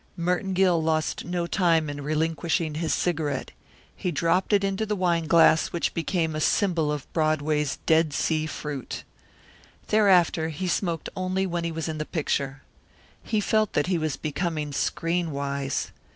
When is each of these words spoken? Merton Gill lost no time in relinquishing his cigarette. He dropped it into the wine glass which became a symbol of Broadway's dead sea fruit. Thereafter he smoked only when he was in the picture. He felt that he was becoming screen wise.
Merton 0.17 0.53
Gill 0.53 0.81
lost 0.81 1.25
no 1.25 1.45
time 1.45 1.87
in 1.87 2.01
relinquishing 2.03 2.73
his 2.73 2.91
cigarette. 2.91 3.51
He 3.95 4.09
dropped 4.09 4.51
it 4.51 4.63
into 4.63 4.83
the 4.83 4.95
wine 4.95 5.27
glass 5.27 5.67
which 5.67 5.93
became 5.93 6.35
a 6.35 6.41
symbol 6.41 6.91
of 6.91 7.05
Broadway's 7.13 7.77
dead 7.85 8.11
sea 8.11 8.47
fruit. 8.47 9.03
Thereafter 9.89 10.49
he 10.49 10.67
smoked 10.67 11.09
only 11.15 11.45
when 11.45 11.65
he 11.65 11.71
was 11.71 11.87
in 11.87 11.99
the 11.99 12.05
picture. 12.05 12.63
He 13.21 13.39
felt 13.39 13.73
that 13.73 13.85
he 13.85 13.99
was 13.99 14.17
becoming 14.17 14.71
screen 14.73 15.29
wise. 15.29 15.91